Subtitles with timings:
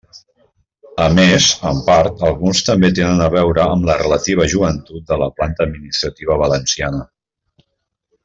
[1.07, 5.29] A més, en part, alguns també tenen a veure amb la relativa joventut de la
[5.41, 7.05] planta administrativa valenciana.